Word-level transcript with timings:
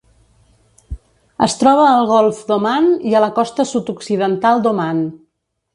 Es 1.47 1.55
troba 1.65 1.83
al 1.89 2.09
Golf 2.13 2.41
d'Oman 2.49 2.91
i 3.11 3.15
a 3.19 3.25
la 3.27 3.33
costa 3.39 3.69
sud-occidental 3.75 4.65
d'Oman. 4.67 5.05